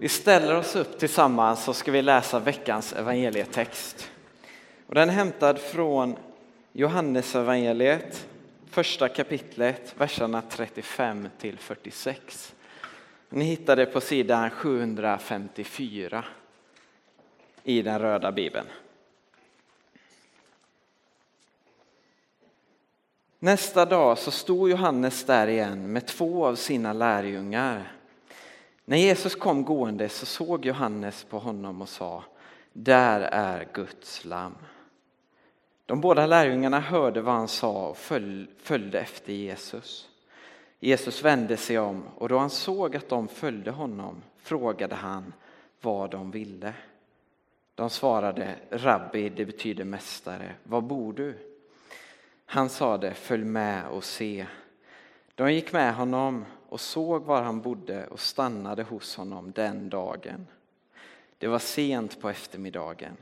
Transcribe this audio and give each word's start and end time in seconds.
Vi 0.00 0.08
ställer 0.08 0.56
oss 0.56 0.76
upp 0.76 0.98
tillsammans 0.98 1.64
så 1.64 1.74
ska 1.74 1.92
vi 1.92 2.02
läsa 2.02 2.38
veckans 2.38 2.92
evangelietext. 2.92 4.10
Och 4.86 4.94
den 4.94 5.08
är 5.08 5.12
hämtad 5.12 5.58
från 5.58 6.16
Johannes 6.72 7.34
evangeliet, 7.34 8.26
första 8.70 9.08
kapitlet, 9.08 9.94
verserna 9.98 10.42
35 10.42 11.28
till 11.38 11.58
46. 11.58 12.54
Ni 13.28 13.44
hittar 13.44 13.76
det 13.76 13.86
på 13.86 14.00
sidan 14.00 14.50
754 14.50 16.24
i 17.64 17.82
den 17.82 17.98
röda 17.98 18.32
bibeln. 18.32 18.66
Nästa 23.38 23.84
dag 23.84 24.18
så 24.18 24.30
stod 24.30 24.70
Johannes 24.70 25.24
där 25.24 25.46
igen 25.46 25.92
med 25.92 26.06
två 26.06 26.46
av 26.46 26.54
sina 26.54 26.92
lärjungar. 26.92 27.99
När 28.90 28.96
Jesus 28.96 29.34
kom 29.34 29.64
gående 29.64 30.08
så 30.08 30.26
såg 30.26 30.66
Johannes 30.66 31.24
på 31.24 31.38
honom 31.38 31.82
och 31.82 31.88
sa, 31.88 32.24
där 32.72 33.20
är 33.20 33.68
Guds 33.72 34.24
lam. 34.24 34.54
De 35.86 36.00
båda 36.00 36.26
lärjungarna 36.26 36.80
hörde 36.80 37.20
vad 37.20 37.34
han 37.34 37.48
sa 37.48 37.88
och 37.88 37.96
följde 38.58 39.00
efter 39.00 39.32
Jesus. 39.32 40.08
Jesus 40.80 41.24
vände 41.24 41.56
sig 41.56 41.78
om 41.78 42.02
och 42.16 42.28
då 42.28 42.38
han 42.38 42.50
såg 42.50 42.96
att 42.96 43.08
de 43.08 43.28
följde 43.28 43.70
honom 43.70 44.22
frågade 44.36 44.94
han 44.94 45.32
vad 45.80 46.10
de 46.10 46.30
ville. 46.30 46.72
De 47.74 47.90
svarade, 47.90 48.54
rabbi, 48.70 49.28
det 49.28 49.44
betyder 49.44 49.84
mästare, 49.84 50.54
var 50.64 50.80
bor 50.80 51.12
du? 51.12 51.34
Han 52.44 52.68
sade, 52.68 53.14
följ 53.14 53.44
med 53.44 53.86
och 53.86 54.04
se. 54.04 54.46
De 55.34 55.52
gick 55.52 55.72
med 55.72 55.94
honom 55.94 56.44
och 56.70 56.80
såg 56.80 57.22
var 57.22 57.42
han 57.42 57.60
bodde 57.60 58.06
och 58.06 58.20
stannade 58.20 58.82
hos 58.82 59.16
honom 59.16 59.52
den 59.52 59.88
dagen. 59.88 60.46
Det 61.38 61.46
var 61.46 61.58
sent 61.58 62.20
på 62.20 62.28
eftermiddagen. 62.28 63.16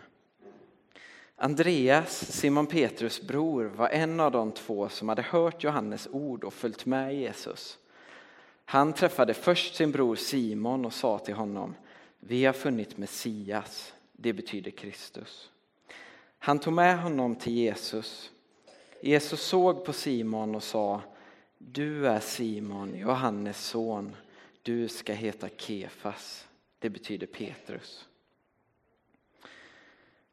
Andreas, 1.37 2.33
Simon 2.33 2.67
Petrus 2.67 3.23
bror, 3.23 3.65
var 3.65 3.89
en 3.89 4.21
av 4.21 4.33
de 4.33 4.53
två 4.53 4.89
som 4.89 5.09
hade 5.09 5.23
hört 5.23 5.65
Johannes 5.65 6.09
ord 6.13 6.45
och 6.45 6.55
följt 6.55 6.87
med 6.87 7.15
Jesus. 7.17 7.79
Han 8.65 8.93
träffade 8.93 9.35
först 9.35 9.75
sin 9.75 9.93
bror 9.93 10.17
Simon 10.17 10.85
och 10.85 10.93
sa 10.93 11.19
till 11.19 11.35
honom, 11.35 11.75
vi 12.21 12.45
har 12.45 12.53
funnit 12.53 12.97
Messias, 12.97 13.93
det 14.13 14.33
betyder 14.33 14.71
Kristus. 14.71 15.51
Han 16.39 16.59
tog 16.59 16.73
med 16.73 16.99
honom 17.03 17.37
till 17.37 17.53
Jesus. 17.53 18.31
Jesus 19.03 19.41
såg 19.41 19.85
på 19.85 19.93
Simon 19.93 20.55
och 20.55 20.63
sa, 20.63 21.03
du 21.59 22.07
är 22.07 22.21
Simon, 22.21 22.99
Johannes 22.99 23.67
son, 23.67 24.17
du 24.63 24.89
ska 24.89 25.13
heta 25.13 25.49
Kefas, 25.57 26.49
det 26.79 26.91
betyder 26.91 27.27
Petrus. 27.27 28.09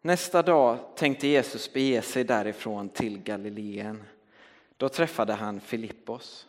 Nästa 0.01 0.41
dag 0.41 0.79
tänkte 0.95 1.27
Jesus 1.27 1.73
bege 1.73 2.01
sig 2.01 2.23
därifrån 2.23 2.89
till 2.89 3.23
Galileen. 3.23 4.03
Då 4.77 4.89
träffade 4.89 5.33
han 5.33 5.59
Filippos. 5.59 6.47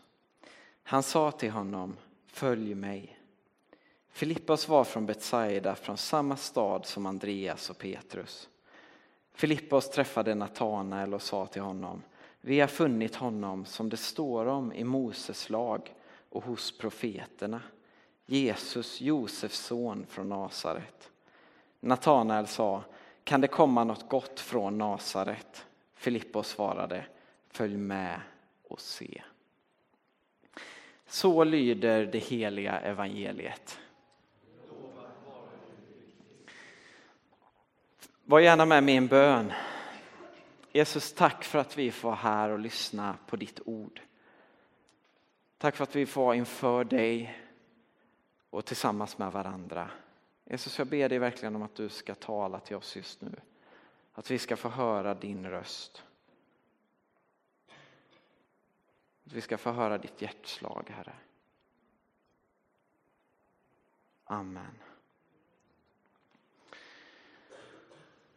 Han 0.83 1.03
sa 1.03 1.31
till 1.31 1.51
honom, 1.51 1.97
följ 2.27 2.75
mig. 2.75 3.19
Filippos 4.09 4.69
var 4.69 4.85
från 4.85 5.07
Betsaida, 5.07 5.75
från 5.75 5.97
samma 5.97 6.37
stad 6.37 6.87
som 6.87 7.07
Andreas 7.07 7.71
och 7.71 7.79
Petrus. 7.79 8.49
Filippos 9.35 9.91
träffade 9.91 10.35
Natanael 10.35 11.15
och 11.15 11.23
sa 11.23 11.47
till 11.47 11.63
honom, 11.63 12.03
vi 12.47 12.61
har 12.61 12.69
funnit 12.69 13.15
honom 13.15 13.65
som 13.65 13.89
det 13.89 13.97
står 13.97 14.47
om 14.47 14.73
i 14.73 14.85
Moses 14.85 15.51
lag 15.51 15.95
och 16.31 16.45
hos 16.45 16.79
profeterna, 16.79 17.63
Jesus, 18.27 19.01
Josefs 19.01 19.59
son 19.59 20.07
från 20.09 20.29
Nasaret. 20.29 21.11
Natanael 21.81 22.47
sa, 22.47 22.83
kan 23.25 23.41
det 23.41 23.49
komma 23.49 23.85
något 23.85 24.09
gott 24.09 24.41
från 24.41 24.79
Nasaret? 24.79 25.67
Filippos 25.95 26.49
svarade, 26.49 27.07
följ 27.49 27.77
med 27.77 28.21
och 28.69 28.81
se. 28.81 29.23
Så 31.07 31.45
lyder 31.45 32.07
det 32.07 32.19
heliga 32.19 32.81
evangeliet. 32.81 33.79
Var 38.25 38.41
gärna 38.41 38.65
med 38.65 38.85
mig 38.85 38.95
i 38.95 38.99
en 38.99 39.07
bön. 39.07 39.53
Jesus, 40.77 41.13
tack 41.13 41.45
för 41.45 41.59
att 41.59 41.79
vi 41.79 41.91
får 41.91 42.09
vara 42.09 42.17
här 42.17 42.49
och 42.51 42.59
lyssna 42.59 43.19
på 43.27 43.37
ditt 43.37 43.61
ord. 43.65 44.01
Tack 45.59 45.77
för 45.77 45.85
att 45.85 45.97
vi 45.97 46.07
får 46.07 46.35
inför 46.35 46.85
dig 46.85 47.39
och 48.51 48.65
tillsammans 48.65 49.19
med 49.19 49.33
varandra. 49.33 49.91
Jesus, 50.45 50.79
jag 50.79 50.87
ber 50.87 51.09
dig 51.09 51.19
verkligen 51.19 51.57
om 51.57 51.63
att 51.63 51.75
du 51.75 51.89
ska 51.89 52.15
tala 52.15 52.61
till 52.61 52.77
oss 52.77 52.97
just 52.97 53.21
nu. 53.21 53.35
Att 54.13 54.31
vi 54.31 54.39
ska 54.39 54.57
få 54.57 54.69
höra 54.69 55.15
din 55.15 55.47
röst. 55.47 56.03
Att 59.27 59.33
vi 59.33 59.41
ska 59.41 59.59
få 59.59 59.73
höra 59.73 59.99
ditt 59.99 60.23
hjärtslag, 60.23 60.91
Herre. 60.97 61.15
Amen. 64.25 64.79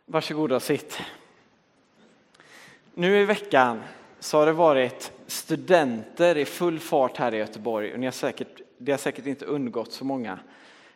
Varsågoda 0.06 0.56
och 0.56 0.64
sitt. 0.64 1.02
Nu 3.00 3.22
i 3.22 3.26
veckan 3.26 3.82
så 4.20 4.38
har 4.38 4.46
det 4.46 4.54
varit 4.54 5.12
studenter 5.28 6.38
i 6.38 6.46
full 6.46 6.80
fart 6.80 7.18
här 7.18 7.34
i 7.34 7.38
Göteborg 7.38 7.94
och 7.94 8.00
ni 8.00 8.08
har 8.08 8.12
säkert, 8.12 8.62
det 8.78 8.92
har 8.92 8.98
säkert 8.98 9.26
inte 9.26 9.46
undgått 9.46 9.92
så 9.92 10.06
många. 10.06 10.40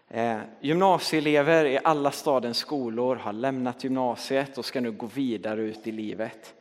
Eh, 0.08 0.38
gymnasieelever 0.62 1.66
i 1.66 1.80
alla 1.84 2.12
stadens 2.12 2.58
skolor 2.58 3.16
har 3.16 3.34
lämnat 3.34 3.84
gymnasiet 3.84 4.58
och 4.58 4.66
ska 4.66 4.81
nu 4.81 4.92
gå 4.92 5.06
vidare 5.06 5.62
ut 5.62 5.88
i 5.88 5.92
livet. 5.92 6.53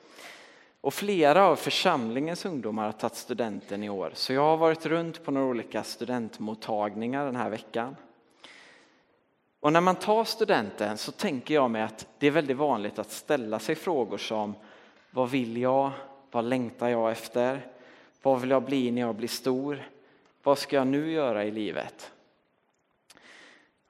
Och 0.81 0.94
flera 0.94 1.47
av 1.47 1.56
församlingens 1.56 2.44
ungdomar 2.44 2.84
har 2.84 2.92
tagit 2.92 3.16
studenten 3.16 3.82
i 3.82 3.91
år, 3.91 4.10
så 4.14 4.32
jag 4.32 4.42
har 4.42 4.56
varit 4.56 4.86
runt 4.86 5.25
på 5.25 5.31
några 5.31 5.47
olika 5.47 5.82
studentmottagningar 5.82 7.25
den 7.25 7.36
här 7.36 7.50
veckan. 7.50 7.97
Och 9.60 9.72
när 9.72 9.81
man 9.81 9.97
tar 9.97 10.25
studenten 10.25 10.98
så 10.98 11.12
tänker 11.12 11.54
jag 11.54 11.70
mig 11.70 11.82
att 11.82 12.06
det 12.19 12.26
är 12.26 12.31
väldigt 12.31 12.56
vanligt 12.56 12.98
att 12.98 13.10
ställa 13.10 13.58
sig 13.58 13.75
frågor 13.75 14.19
som 14.19 14.54
vad 15.15 15.31
vill 15.31 15.56
jag? 15.56 15.91
Vad 16.31 16.45
längtar 16.45 16.89
jag 16.89 17.11
efter? 17.11 17.67
Vad 18.23 18.41
vill 18.41 18.50
jag 18.50 18.62
bli 18.62 18.91
när 18.91 19.00
jag 19.00 19.15
blir 19.15 19.28
stor? 19.28 19.89
Vad 20.43 20.59
ska 20.59 20.77
jag 20.77 20.87
nu 20.87 21.12
göra 21.12 21.45
i 21.45 21.50
livet? 21.50 22.12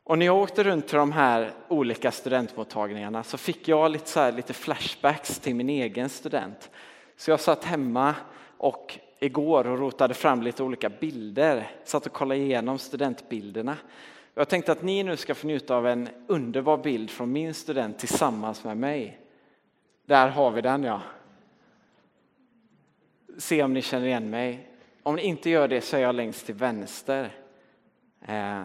Och 0.05 0.19
när 0.19 0.27
jag 0.27 0.37
åkte 0.37 0.65
runt 0.65 0.89
till 0.89 0.97
de 0.97 1.13
här 1.13 1.53
olika 1.69 2.11
studentmottagningarna 2.11 3.23
så 3.23 3.39
fick 3.39 3.69
jag 3.69 3.91
lite, 3.91 4.09
så 4.09 4.21
här, 4.21 4.33
lite 4.33 4.53
flashbacks 4.53 5.39
till 5.39 5.55
min 5.55 5.69
egen 5.69 6.09
student. 6.09 6.71
Så 7.17 7.31
jag 7.31 7.41
satt 7.41 7.65
hemma 7.65 8.15
och 8.59 8.99
igår 9.19 9.67
och 9.67 9.79
rotade 9.79 10.15
fram 10.15 10.43
lite 10.43 10.63
olika 10.63 10.89
bilder, 10.89 11.71
satt 11.85 12.07
och 12.07 12.13
kollade 12.13 12.41
igenom 12.41 12.79
studentbilderna. 12.79 13.77
Jag 14.35 14.49
tänkte 14.49 14.73
att 14.73 14.83
ni 14.83 15.03
nu 15.03 15.17
ska 15.17 15.35
få 15.35 15.47
njuta 15.47 15.77
av 15.77 15.87
en 15.87 16.09
underbar 16.27 16.77
bild 16.77 17.11
från 17.11 17.33
min 17.33 17.55
student 17.55 17.99
tillsammans 17.99 18.65
med 18.65 18.77
mig. 18.77 19.22
Där 20.13 20.29
har 20.29 20.51
vi 20.51 20.61
den 20.61 20.85
ja. 20.85 21.03
Se 23.39 23.63
om 23.63 23.75
ni 23.75 23.83
känner 23.83 24.07
igen 24.07 24.31
mig. 24.31 24.69
Om 25.03 25.17
ni 25.17 25.23
inte 25.23 25.51
gör 25.51 25.69
det 25.69 25.81
så 25.81 25.97
är 25.97 26.01
jag 26.01 26.15
längst 26.15 26.47
till 26.47 26.55
vänster. 26.55 27.31
Eh. 28.21 28.63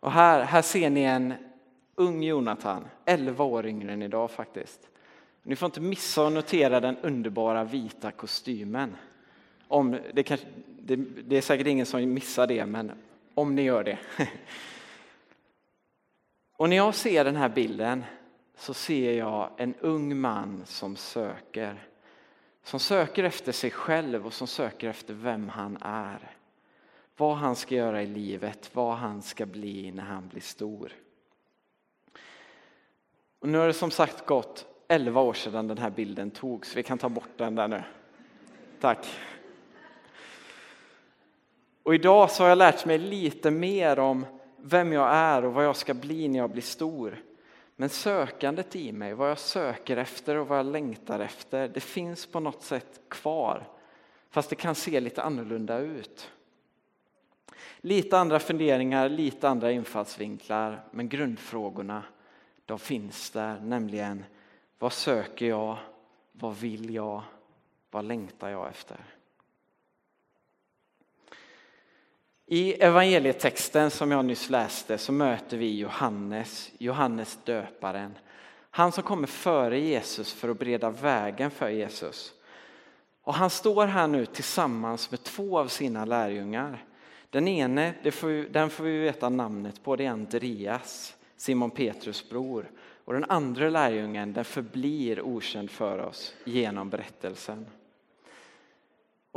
Och 0.00 0.12
här, 0.12 0.42
här 0.42 0.62
ser 0.62 0.90
ni 0.90 1.02
en 1.02 1.34
ung 1.94 2.22
Jonathan, 2.22 2.88
11 3.04 3.44
år 3.44 3.66
yngre 3.66 3.92
än 3.92 4.02
idag 4.02 4.30
faktiskt. 4.30 4.88
Ni 5.42 5.56
får 5.56 5.66
inte 5.66 5.80
missa 5.80 6.26
att 6.26 6.32
notera 6.32 6.80
den 6.80 6.96
underbara 6.96 7.64
vita 7.64 8.10
kostymen. 8.10 8.96
Om, 9.68 9.98
det, 10.12 10.22
kanske, 10.22 10.46
det, 10.78 10.96
det 11.26 11.36
är 11.36 11.42
säkert 11.42 11.66
ingen 11.66 11.86
som 11.86 12.14
missar 12.14 12.46
det, 12.46 12.66
men 12.66 12.92
om 13.34 13.54
ni 13.54 13.62
gör 13.62 13.84
det. 13.84 13.98
Och 16.56 16.68
när 16.68 16.76
jag 16.76 16.94
ser 16.94 17.24
den 17.24 17.36
här 17.36 17.48
bilden 17.48 18.04
så 18.58 18.74
ser 18.74 19.12
jag 19.12 19.50
en 19.56 19.74
ung 19.74 20.20
man 20.20 20.62
som 20.66 20.96
söker. 20.96 21.88
Som 22.62 22.80
söker 22.80 23.24
efter 23.24 23.52
sig 23.52 23.70
själv 23.70 24.26
och 24.26 24.32
som 24.32 24.46
söker 24.46 24.88
efter 24.88 25.14
vem 25.14 25.48
han 25.48 25.78
är. 25.80 26.36
Vad 27.16 27.36
han 27.36 27.56
ska 27.56 27.74
göra 27.74 28.02
i 28.02 28.06
livet, 28.06 28.70
vad 28.72 28.96
han 28.96 29.22
ska 29.22 29.46
bli 29.46 29.92
när 29.92 30.02
han 30.02 30.28
blir 30.28 30.40
stor. 30.40 30.92
Och 33.38 33.48
nu 33.48 33.58
har 33.58 33.66
det 33.66 33.72
som 33.72 33.90
sagt 33.90 34.26
gått 34.26 34.66
11 34.88 35.20
år 35.20 35.32
sedan 35.34 35.68
den 35.68 35.78
här 35.78 35.90
bilden 35.90 36.30
togs. 36.30 36.76
Vi 36.76 36.82
kan 36.82 36.98
ta 36.98 37.08
bort 37.08 37.30
den 37.36 37.54
där 37.54 37.68
nu. 37.68 37.82
Tack. 38.80 39.06
Och 41.82 41.94
idag 41.94 42.30
så 42.30 42.42
har 42.42 42.48
jag 42.48 42.58
lärt 42.58 42.86
mig 42.86 42.98
lite 42.98 43.50
mer 43.50 43.98
om 43.98 44.26
vem 44.56 44.92
jag 44.92 45.14
är 45.14 45.44
och 45.44 45.54
vad 45.54 45.64
jag 45.64 45.76
ska 45.76 45.94
bli 45.94 46.28
när 46.28 46.38
jag 46.38 46.50
blir 46.50 46.62
stor. 46.62 47.22
Men 47.80 47.88
sökandet 47.88 48.76
i 48.76 48.92
mig, 48.92 49.14
vad 49.14 49.30
jag 49.30 49.38
söker 49.38 49.96
efter 49.96 50.36
och 50.36 50.48
vad 50.48 50.58
jag 50.58 50.66
längtar 50.66 51.20
efter, 51.20 51.68
det 51.68 51.80
finns 51.80 52.26
på 52.26 52.40
något 52.40 52.62
sätt 52.62 53.00
kvar. 53.08 53.68
Fast 54.30 54.50
det 54.50 54.56
kan 54.56 54.74
se 54.74 55.00
lite 55.00 55.22
annorlunda 55.22 55.78
ut. 55.78 56.30
Lite 57.80 58.18
andra 58.18 58.38
funderingar, 58.38 59.08
lite 59.08 59.48
andra 59.48 59.72
infallsvinklar, 59.72 60.84
men 60.90 61.08
grundfrågorna 61.08 62.02
de 62.64 62.78
finns 62.78 63.30
där, 63.30 63.60
nämligen 63.60 64.24
vad 64.78 64.92
söker 64.92 65.46
jag, 65.46 65.78
vad 66.32 66.56
vill 66.56 66.94
jag, 66.94 67.22
vad 67.90 68.04
längtar 68.04 68.48
jag 68.48 68.68
efter? 68.68 68.96
I 72.50 72.72
evangelietexten 72.72 73.90
som 73.90 74.10
jag 74.10 74.24
nyss 74.24 74.50
läste 74.50 74.98
så 74.98 75.12
möter 75.12 75.56
vi 75.56 75.78
Johannes, 75.78 76.72
Johannes 76.78 77.38
döparen. 77.44 78.18
Han 78.70 78.92
som 78.92 79.02
kommer 79.02 79.26
före 79.26 79.78
Jesus 79.78 80.32
för 80.32 80.48
att 80.48 80.58
bereda 80.58 80.90
vägen 80.90 81.50
för 81.50 81.68
Jesus. 81.68 82.32
Och 83.22 83.34
han 83.34 83.50
står 83.50 83.86
här 83.86 84.06
nu 84.06 84.26
tillsammans 84.26 85.10
med 85.10 85.22
två 85.22 85.58
av 85.58 85.68
sina 85.68 86.04
lärjungar. 86.04 86.84
Den 87.30 87.48
ene, 87.48 87.94
får, 88.12 88.52
den 88.52 88.70
får 88.70 88.84
vi 88.84 88.98
veta 88.98 89.28
namnet 89.28 89.82
på, 89.82 89.96
det 89.96 90.06
är 90.06 90.10
Andreas, 90.10 91.16
Simon 91.36 91.70
Petrus 91.70 92.30
bror. 92.30 92.70
Och 93.04 93.12
den 93.12 93.24
andra 93.24 93.70
lärjungen, 93.70 94.32
den 94.32 94.44
förblir 94.44 95.20
okänd 95.20 95.70
för 95.70 95.98
oss 95.98 96.34
genom 96.44 96.90
berättelsen. 96.90 97.66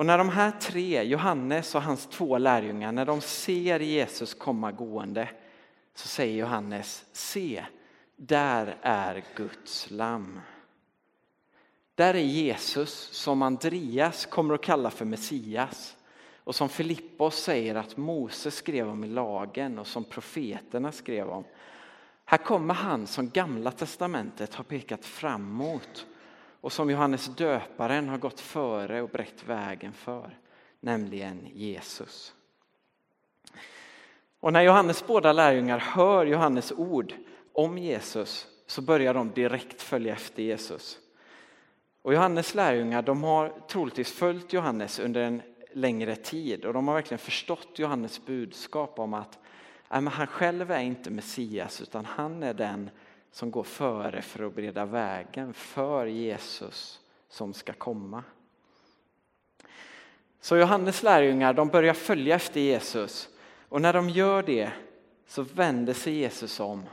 Och 0.01 0.07
när 0.07 0.17
de 0.17 0.29
här 0.29 0.51
tre, 0.51 1.03
Johannes 1.03 1.75
och 1.75 1.81
hans 1.81 2.07
två 2.07 2.37
lärjungar, 2.37 2.91
när 2.91 3.05
de 3.05 3.21
ser 3.21 3.79
Jesus 3.79 4.33
komma 4.33 4.71
gående 4.71 5.29
så 5.95 6.07
säger 6.07 6.37
Johannes, 6.37 7.05
se, 7.11 7.65
där 8.15 8.77
är 8.81 9.23
Guds 9.35 9.91
lamm. 9.91 10.39
Där 11.95 12.13
är 12.13 12.19
Jesus 12.19 12.93
som 13.11 13.41
Andreas 13.41 14.25
kommer 14.25 14.53
att 14.53 14.63
kalla 14.63 14.89
för 14.89 15.05
Messias 15.05 15.97
och 16.43 16.55
som 16.55 16.69
Filippos 16.69 17.35
säger 17.35 17.75
att 17.75 17.97
Mose 17.97 18.51
skrev 18.51 18.89
om 18.89 19.03
i 19.03 19.07
lagen 19.07 19.79
och 19.79 19.87
som 19.87 20.03
profeterna 20.03 20.91
skrev 20.91 21.29
om. 21.29 21.43
Här 22.25 22.37
kommer 22.37 22.73
han 22.73 23.07
som 23.07 23.29
Gamla 23.29 23.71
testamentet 23.71 24.53
har 24.53 24.63
pekat 24.63 25.05
framåt 25.05 26.05
och 26.61 26.71
som 26.71 26.89
Johannes 26.89 27.25
döparen 27.25 28.09
har 28.09 28.17
gått 28.17 28.39
före 28.39 29.01
och 29.01 29.09
brett 29.09 29.43
vägen 29.47 29.93
för, 29.93 30.37
nämligen 30.79 31.47
Jesus. 31.53 32.33
Och 34.39 34.53
när 34.53 34.61
Johannes 34.61 35.07
båda 35.07 35.33
lärjungar 35.33 35.79
hör 35.79 36.25
Johannes 36.25 36.71
ord 36.71 37.13
om 37.53 37.77
Jesus 37.77 38.47
så 38.67 38.81
börjar 38.81 39.13
de 39.13 39.31
direkt 39.31 39.81
följa 39.81 40.13
efter 40.13 40.43
Jesus. 40.43 40.99
Och 42.01 42.13
Johannes 42.13 42.55
lärjungar 42.55 43.01
de 43.01 43.23
har 43.23 43.53
troligtvis 43.67 44.11
följt 44.11 44.53
Johannes 44.53 44.99
under 44.99 45.21
en 45.21 45.41
längre 45.73 46.15
tid 46.15 46.65
och 46.65 46.73
de 46.73 46.87
har 46.87 46.95
verkligen 46.95 47.19
förstått 47.19 47.79
Johannes 47.79 48.25
budskap 48.25 48.99
om 48.99 49.13
att 49.13 49.39
nej, 49.89 50.03
han 50.05 50.27
själv 50.27 50.71
är 50.71 50.79
inte 50.79 51.09
Messias 51.11 51.81
utan 51.81 52.05
han 52.05 52.43
är 52.43 52.53
den 52.53 52.89
som 53.31 53.51
går 53.51 53.63
före 53.63 54.21
för 54.21 54.43
att 54.43 54.55
bereda 54.55 54.85
vägen 54.85 55.53
för 55.53 56.05
Jesus 56.05 56.99
som 57.29 57.53
ska 57.53 57.73
komma. 57.73 58.23
Så 60.39 60.57
Johannes 60.57 61.03
lärjungar 61.03 61.53
de 61.53 61.67
börjar 61.67 61.93
följa 61.93 62.35
efter 62.35 62.61
Jesus 62.61 63.29
och 63.69 63.81
när 63.81 63.93
de 63.93 64.09
gör 64.09 64.43
det 64.43 64.71
så 65.25 65.41
vänder 65.41 65.93
sig 65.93 66.13
Jesus 66.13 66.59
om 66.59 66.83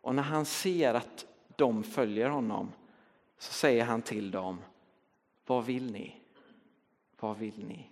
och 0.00 0.14
när 0.14 0.22
han 0.22 0.44
ser 0.44 0.94
att 0.94 1.26
de 1.56 1.84
följer 1.84 2.28
honom 2.28 2.72
så 3.38 3.52
säger 3.52 3.84
han 3.84 4.02
till 4.02 4.30
dem 4.30 4.60
Vad 5.46 5.64
vill 5.64 5.92
ni? 5.92 6.16
Vad 7.20 7.38
vill 7.38 7.64
ni? 7.66 7.88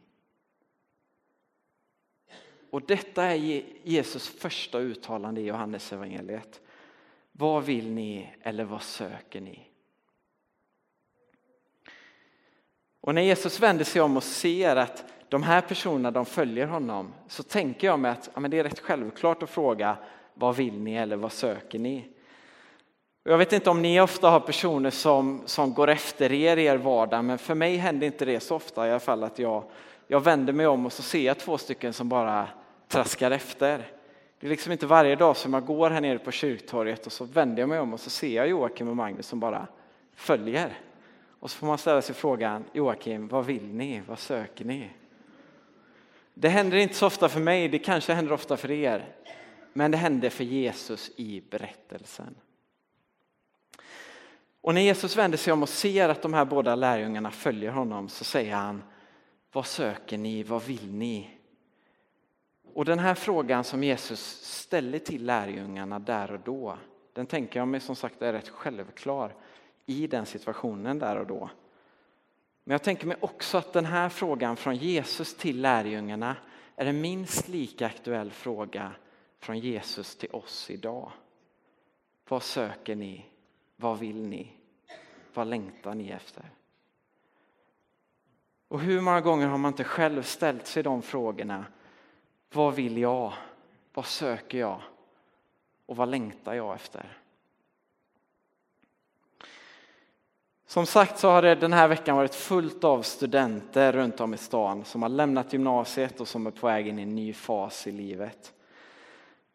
Och 2.70 2.82
detta 2.82 3.24
är 3.24 3.64
Jesus 3.82 4.28
första 4.28 4.78
uttalande 4.78 5.40
i 5.40 5.46
Johannes 5.46 5.92
evangeliet. 5.92 6.60
Vad 7.32 7.64
vill 7.64 7.90
ni 7.90 8.34
eller 8.42 8.64
vad 8.64 8.82
söker 8.82 9.40
ni? 9.40 9.66
Och 13.00 13.14
när 13.14 13.22
Jesus 13.22 13.60
vänder 13.60 13.84
sig 13.84 14.02
om 14.02 14.16
och 14.16 14.22
ser 14.22 14.76
att 14.76 15.04
de 15.28 15.42
här 15.42 15.60
personerna 15.60 16.10
de 16.10 16.26
följer 16.26 16.66
honom 16.66 17.12
så 17.28 17.42
tänker 17.42 17.86
jag 17.86 17.98
mig 17.98 18.10
att 18.10 18.30
ja, 18.34 18.40
men 18.40 18.50
det 18.50 18.58
är 18.58 18.64
rätt 18.64 18.80
självklart 18.80 19.42
att 19.42 19.50
fråga 19.50 19.96
vad 20.34 20.56
vill 20.56 20.80
ni 20.80 20.94
eller 20.94 21.16
vad 21.16 21.32
söker 21.32 21.78
ni? 21.78 22.08
Jag 23.24 23.38
vet 23.38 23.52
inte 23.52 23.70
om 23.70 23.82
ni 23.82 24.00
ofta 24.00 24.30
har 24.30 24.40
personer 24.40 24.90
som, 24.90 25.42
som 25.46 25.74
går 25.74 25.88
efter 25.88 26.32
er 26.32 26.56
i 26.56 26.64
er 26.64 26.76
vardag 26.76 27.24
men 27.24 27.38
för 27.38 27.54
mig 27.54 27.76
händer 27.76 28.06
inte 28.06 28.24
det 28.24 28.40
så 28.40 28.56
ofta 28.56 28.86
i 28.86 28.90
alla 28.90 29.00
fall 29.00 29.24
att 29.24 29.38
jag, 29.38 29.64
jag 30.06 30.20
vänder 30.20 30.52
mig 30.52 30.66
om 30.66 30.86
och 30.86 30.92
så 30.92 31.02
ser 31.02 31.26
jag 31.26 31.38
två 31.38 31.58
stycken 31.58 31.92
som 31.92 32.08
bara 32.08 32.48
traskar 32.88 33.30
efter. 33.30 33.92
Det 34.40 34.46
är 34.46 34.50
liksom 34.50 34.72
inte 34.72 34.86
varje 34.86 35.16
dag 35.16 35.36
som 35.36 35.54
jag 35.54 35.66
går 35.66 35.90
här 35.90 36.00
nere 36.00 36.18
på 36.18 36.30
kyrktorget 36.30 37.06
och 37.06 37.12
så 37.12 37.24
vänder 37.24 37.62
jag 37.62 37.68
mig 37.68 37.78
om 37.78 37.92
och 37.92 38.00
så 38.00 38.10
ser 38.10 38.36
jag 38.36 38.48
Joakim 38.48 38.88
och 38.88 38.96
Magnus 38.96 39.26
som 39.26 39.40
bara 39.40 39.66
följer. 40.14 40.78
Och 41.40 41.50
så 41.50 41.58
får 41.58 41.66
man 41.66 41.78
ställa 41.78 42.02
sig 42.02 42.14
frågan, 42.14 42.64
Joakim, 42.72 43.28
vad 43.28 43.46
vill 43.46 43.66
ni? 43.66 44.02
Vad 44.06 44.18
söker 44.18 44.64
ni? 44.64 44.90
Det 46.34 46.48
händer 46.48 46.76
inte 46.76 46.94
så 46.94 47.06
ofta 47.06 47.28
för 47.28 47.40
mig, 47.40 47.68
det 47.68 47.78
kanske 47.78 48.12
händer 48.12 48.32
ofta 48.32 48.56
för 48.56 48.70
er. 48.70 49.14
Men 49.72 49.90
det 49.90 49.96
hände 49.96 50.30
för 50.30 50.44
Jesus 50.44 51.10
i 51.16 51.42
berättelsen. 51.50 52.34
Och 54.60 54.74
när 54.74 54.80
Jesus 54.80 55.16
vänder 55.16 55.38
sig 55.38 55.52
om 55.52 55.62
och 55.62 55.68
ser 55.68 56.08
att 56.08 56.22
de 56.22 56.34
här 56.34 56.44
båda 56.44 56.74
lärjungarna 56.74 57.30
följer 57.30 57.70
honom 57.70 58.08
så 58.08 58.24
säger 58.24 58.54
han, 58.54 58.82
vad 59.52 59.66
söker 59.66 60.18
ni, 60.18 60.42
vad 60.42 60.64
vill 60.64 60.92
ni? 60.92 61.39
Och 62.74 62.84
den 62.84 62.98
här 62.98 63.14
frågan 63.14 63.64
som 63.64 63.84
Jesus 63.84 64.20
ställer 64.42 64.98
till 64.98 65.24
lärjungarna 65.24 65.98
där 65.98 66.32
och 66.32 66.40
då, 66.40 66.78
den 67.12 67.26
tänker 67.26 67.60
jag 67.60 67.68
mig 67.68 67.80
som 67.80 67.96
sagt 67.96 68.22
är 68.22 68.32
rätt 68.32 68.48
självklar 68.48 69.34
i 69.86 70.06
den 70.06 70.26
situationen 70.26 70.98
där 70.98 71.16
och 71.16 71.26
då. 71.26 71.50
Men 72.64 72.72
jag 72.72 72.82
tänker 72.82 73.06
mig 73.06 73.16
också 73.20 73.58
att 73.58 73.72
den 73.72 73.84
här 73.84 74.08
frågan 74.08 74.56
från 74.56 74.76
Jesus 74.76 75.36
till 75.36 75.60
lärjungarna 75.60 76.36
är 76.76 76.86
en 76.86 77.00
minst 77.00 77.48
lika 77.48 77.86
aktuell 77.86 78.30
fråga 78.30 78.92
från 79.38 79.58
Jesus 79.58 80.16
till 80.16 80.30
oss 80.30 80.70
idag. 80.70 81.12
Vad 82.28 82.42
söker 82.42 82.96
ni? 82.96 83.26
Vad 83.76 83.98
vill 83.98 84.26
ni? 84.26 84.52
Vad 85.34 85.46
längtar 85.46 85.94
ni 85.94 86.10
efter? 86.10 86.50
Och 88.68 88.80
hur 88.80 89.00
många 89.00 89.20
gånger 89.20 89.46
har 89.46 89.58
man 89.58 89.68
inte 89.72 89.84
själv 89.84 90.22
ställt 90.22 90.66
sig 90.66 90.82
de 90.82 91.02
frågorna 91.02 91.64
vad 92.52 92.74
vill 92.74 92.98
jag? 92.98 93.32
Vad 93.94 94.06
söker 94.06 94.58
jag? 94.58 94.80
Och 95.86 95.96
vad 95.96 96.08
längtar 96.08 96.54
jag 96.54 96.74
efter? 96.74 97.16
Som 100.66 100.86
sagt 100.86 101.18
så 101.18 101.28
har 101.28 101.42
det 101.42 101.54
den 101.54 101.72
här 101.72 101.88
veckan 101.88 102.16
varit 102.16 102.34
fullt 102.34 102.84
av 102.84 103.02
studenter 103.02 103.92
runt 103.92 104.20
om 104.20 104.34
i 104.34 104.36
stan 104.36 104.84
som 104.84 105.02
har 105.02 105.08
lämnat 105.08 105.52
gymnasiet 105.52 106.20
och 106.20 106.28
som 106.28 106.46
är 106.46 106.50
på 106.50 106.66
väg 106.66 106.88
in 106.88 106.98
i 106.98 107.02
en 107.02 107.14
ny 107.14 107.32
fas 107.32 107.86
i 107.86 107.92
livet. 107.92 108.52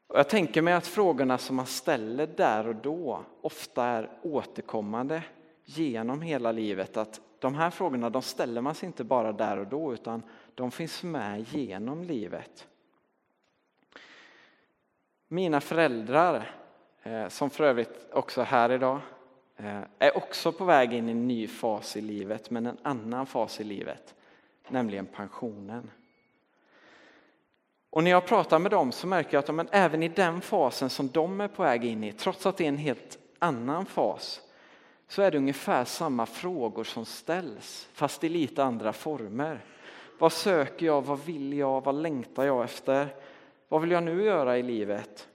Och 0.07 0.19
jag 0.19 0.29
tänker 0.29 0.61
mig 0.61 0.73
att 0.73 0.87
frågorna 0.87 1.37
som 1.37 1.55
man 1.55 1.65
ställer 1.65 2.27
där 2.27 2.67
och 2.67 2.75
då 2.75 3.21
ofta 3.41 3.85
är 3.85 4.09
återkommande 4.21 5.23
genom 5.65 6.21
hela 6.21 6.51
livet. 6.51 6.97
Att 6.97 7.21
de 7.39 7.55
här 7.55 7.69
frågorna 7.69 8.09
de 8.09 8.21
ställer 8.21 8.61
man 8.61 8.75
sig 8.75 8.87
inte 8.87 9.03
bara 9.03 9.31
där 9.31 9.57
och 9.57 9.67
då 9.67 9.93
utan 9.93 10.23
de 10.55 10.71
finns 10.71 11.03
med 11.03 11.45
genom 11.53 12.03
livet. 12.03 12.67
Mina 15.35 15.61
föräldrar, 15.61 16.51
eh, 17.03 17.27
som 17.27 17.49
för 17.49 17.63
övrigt 17.63 18.07
också 18.11 18.41
är 18.41 18.45
här 18.45 18.71
idag, 18.71 18.99
eh, 19.57 19.81
är 19.99 20.17
också 20.17 20.51
på 20.51 20.65
väg 20.65 20.93
in 20.93 21.09
i 21.09 21.11
en 21.11 21.27
ny 21.27 21.47
fas 21.47 21.97
i 21.97 22.01
livet, 22.01 22.49
men 22.49 22.65
en 22.65 22.77
annan 22.81 23.25
fas 23.25 23.61
i 23.61 23.63
livet, 23.63 24.15
nämligen 24.67 25.05
pensionen. 25.05 25.91
Och 27.89 28.03
när 28.03 28.11
jag 28.11 28.25
pratar 28.25 28.59
med 28.59 28.71
dem 28.71 28.91
så 28.91 29.07
märker 29.07 29.33
jag 29.33 29.39
att 29.39 29.55
men 29.55 29.67
även 29.71 30.03
i 30.03 30.07
den 30.07 30.41
fasen 30.41 30.89
som 30.89 31.09
de 31.09 31.41
är 31.41 31.47
på 31.47 31.63
väg 31.63 31.85
in 31.85 32.03
i, 32.03 32.11
trots 32.11 32.45
att 32.45 32.57
det 32.57 32.63
är 32.63 32.69
en 32.69 32.77
helt 32.77 33.17
annan 33.39 33.85
fas, 33.85 34.41
så 35.07 35.21
är 35.21 35.31
det 35.31 35.37
ungefär 35.37 35.85
samma 35.85 36.25
frågor 36.25 36.83
som 36.83 37.05
ställs, 37.05 37.89
fast 37.93 38.23
i 38.23 38.29
lite 38.29 38.63
andra 38.63 38.93
former. 38.93 39.65
Vad 40.19 40.33
söker 40.33 40.85
jag? 40.85 41.01
Vad 41.01 41.19
vill 41.19 41.53
jag? 41.53 41.83
Vad 41.83 41.95
längtar 41.95 42.45
jag 42.45 42.63
efter? 42.63 43.15
Vad 43.67 43.81
vill 43.81 43.91
jag 43.91 44.03
nu 44.03 44.23
göra 44.23 44.57
i 44.57 44.63
livet? 44.63 45.27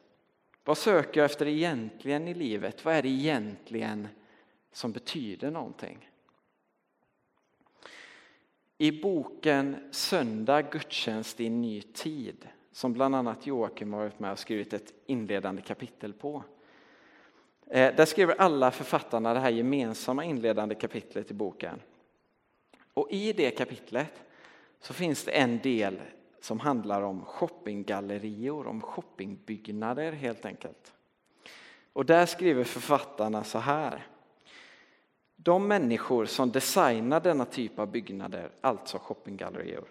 Vad 0.64 0.78
söker 0.78 1.20
jag 1.20 1.30
efter 1.30 1.46
egentligen 1.46 2.28
i 2.28 2.34
livet? 2.34 2.84
Vad 2.84 2.94
är 2.94 3.02
det 3.02 3.08
egentligen 3.08 4.08
som 4.72 4.92
betyder 4.92 5.50
någonting? 5.50 6.10
I 8.78 8.92
boken 8.92 9.76
Söndag 9.90 10.62
gudstjänst 10.62 11.40
i 11.40 11.46
en 11.46 11.60
ny 11.60 11.82
tid 11.82 12.48
som 12.72 12.92
bland 12.92 13.14
annat 13.14 13.46
Joakim 13.46 13.92
har 13.92 14.00
varit 14.00 14.18
med 14.18 14.32
och 14.32 14.38
skrivit 14.38 14.72
ett 14.72 14.94
inledande 15.06 15.62
kapitel 15.62 16.12
på. 16.12 16.44
Eh, 17.66 17.94
där 17.94 18.04
skriver 18.04 18.34
alla 18.34 18.70
författarna 18.70 19.34
det 19.34 19.40
här 19.40 19.50
gemensamma 19.50 20.24
inledande 20.24 20.74
kapitlet 20.74 21.30
i 21.30 21.34
boken. 21.34 21.80
Och 22.94 23.10
i 23.10 23.32
det 23.32 23.50
kapitlet 23.50 24.22
så 24.80 24.94
finns 24.94 25.24
det 25.24 25.30
en 25.30 25.58
del 25.58 26.00
som 26.40 26.60
handlar 26.60 27.02
om 27.02 27.24
shoppinggallerior, 27.24 28.66
om 28.66 28.80
shoppingbyggnader 28.80 30.12
helt 30.12 30.44
enkelt. 30.44 30.92
Och 31.92 32.06
där 32.06 32.26
skriver 32.26 32.64
författarna 32.64 33.44
så 33.44 33.58
här. 33.58 34.06
De 35.36 35.68
människor 35.68 36.26
som 36.26 36.50
designar 36.50 37.20
denna 37.20 37.44
typ 37.44 37.78
av 37.78 37.90
byggnader, 37.90 38.50
alltså 38.60 38.98
shoppinggallerior, 38.98 39.88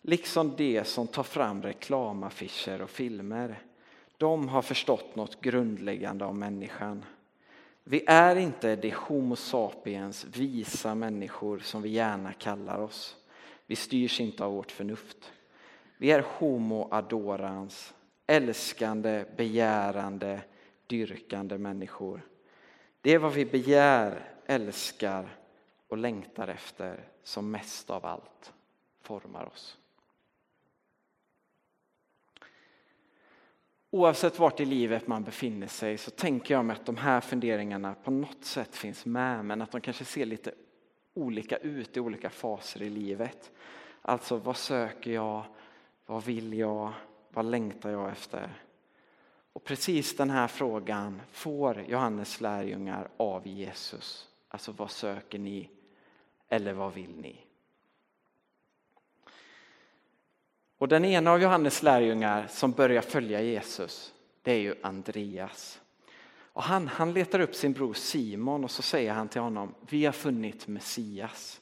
liksom 0.00 0.56
de 0.56 0.84
som 0.84 1.06
tar 1.06 1.22
fram 1.22 1.62
reklamaffischer 1.62 2.82
och 2.82 2.90
filmer, 2.90 3.62
de 4.16 4.48
har 4.48 4.62
förstått 4.62 5.16
något 5.16 5.40
grundläggande 5.40 6.24
om 6.24 6.38
människan. 6.38 7.04
Vi 7.84 8.04
är 8.06 8.36
inte 8.36 8.76
de 8.76 8.90
Homo 8.90 9.36
sapiens, 9.36 10.24
visa 10.24 10.94
människor 10.94 11.58
som 11.58 11.82
vi 11.82 11.88
gärna 11.88 12.32
kallar 12.32 12.78
oss. 12.78 13.16
Vi 13.66 13.76
styrs 13.76 14.20
inte 14.20 14.44
av 14.44 14.52
vårt 14.52 14.72
förnuft. 14.72 15.32
Vi 15.96 16.10
är 16.10 16.20
Homo 16.20 16.88
adorans, 16.90 17.94
älskande, 18.26 19.24
begärande, 19.36 20.40
dyrkande 20.86 21.58
människor. 21.58 22.20
Det 23.00 23.10
är 23.10 23.18
vad 23.18 23.32
vi 23.32 23.44
begär, 23.44 24.32
älskar 24.46 25.36
och 25.88 25.98
längtar 25.98 26.48
efter 26.48 27.08
som 27.22 27.50
mest 27.50 27.90
av 27.90 28.06
allt 28.06 28.52
formar 29.00 29.44
oss. 29.44 29.78
Oavsett 33.90 34.38
vart 34.38 34.60
i 34.60 34.64
livet 34.64 35.06
man 35.06 35.24
befinner 35.24 35.66
sig 35.66 35.98
så 35.98 36.10
tänker 36.10 36.54
jag 36.54 36.64
mig 36.64 36.76
att 36.76 36.86
de 36.86 36.96
här 36.96 37.20
funderingarna 37.20 37.94
på 37.94 38.10
något 38.10 38.44
sätt 38.44 38.76
finns 38.76 39.06
med 39.06 39.44
men 39.44 39.62
att 39.62 39.72
de 39.72 39.80
kanske 39.80 40.04
ser 40.04 40.26
lite 40.26 40.54
olika 41.14 41.56
ut 41.56 41.96
i 41.96 42.00
olika 42.00 42.30
faser 42.30 42.82
i 42.82 42.90
livet. 42.90 43.52
Alltså 44.02 44.36
vad 44.36 44.56
söker 44.56 45.10
jag? 45.10 45.44
Vad 46.06 46.24
vill 46.24 46.52
jag? 46.52 46.92
Vad 47.28 47.44
längtar 47.44 47.90
jag 47.90 48.10
efter? 48.10 48.62
Och 49.52 49.64
precis 49.64 50.16
den 50.16 50.30
här 50.30 50.48
frågan 50.48 51.22
får 51.32 51.84
Johannes 51.88 52.40
lärjungar 52.40 53.08
av 53.16 53.46
Jesus. 53.46 54.28
Alltså 54.48 54.72
vad 54.72 54.90
söker 54.90 55.38
ni? 55.38 55.70
Eller 56.48 56.72
vad 56.72 56.94
vill 56.94 57.16
ni? 57.16 57.46
Och 60.78 60.88
den 60.88 61.04
ena 61.04 61.30
av 61.30 61.42
Johannes 61.42 61.82
lärjungar 61.82 62.46
som 62.46 62.72
börjar 62.72 63.02
följa 63.02 63.42
Jesus, 63.42 64.14
det 64.42 64.52
är 64.52 64.58
ju 64.58 64.74
Andreas. 64.82 65.80
Och 66.56 66.62
han, 66.62 66.88
han 66.88 67.12
letar 67.12 67.40
upp 67.40 67.54
sin 67.54 67.72
bror 67.72 67.94
Simon 67.94 68.64
och 68.64 68.70
så 68.70 68.82
säger 68.82 69.12
han 69.12 69.28
till 69.28 69.40
honom, 69.40 69.74
vi 69.88 70.04
har 70.04 70.12
funnit 70.12 70.66
Messias. 70.66 71.60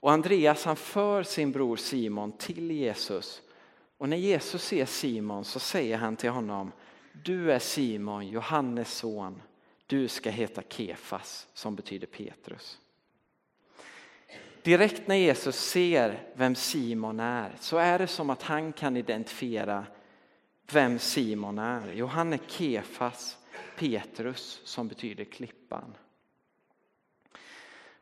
Och 0.00 0.12
Andreas 0.12 0.64
han 0.64 0.76
för 0.76 1.22
sin 1.22 1.52
bror 1.52 1.76
Simon 1.76 2.32
till 2.32 2.70
Jesus. 2.70 3.42
Och 3.98 4.08
när 4.08 4.16
Jesus 4.16 4.62
ser 4.62 4.86
Simon 4.86 5.44
så 5.44 5.58
säger 5.58 5.96
han 5.96 6.16
till 6.16 6.30
honom, 6.30 6.72
du 7.24 7.52
är 7.52 7.58
Simon, 7.58 8.28
Johannes 8.28 8.92
son, 8.92 9.42
du 9.86 10.08
ska 10.08 10.30
heta 10.30 10.62
Kefas 10.68 11.46
som 11.54 11.76
betyder 11.76 12.06
Petrus. 12.06 12.78
Direkt 14.62 15.08
när 15.08 15.16
Jesus 15.16 15.56
ser 15.56 16.22
vem 16.34 16.54
Simon 16.54 17.20
är 17.20 17.56
så 17.60 17.76
är 17.76 17.98
det 17.98 18.06
som 18.06 18.30
att 18.30 18.42
han 18.42 18.72
kan 18.72 18.96
identifiera 18.96 19.86
vem 20.72 20.98
Simon 20.98 21.58
är. 21.58 21.92
Jo, 21.94 22.06
han 22.06 22.32
är 22.32 22.40
Kefas, 22.48 23.38
Petrus 23.78 24.60
som 24.64 24.88
betyder 24.88 25.24
klippan. 25.24 25.94